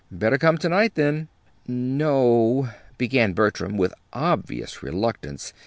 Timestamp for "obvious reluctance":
4.11-5.53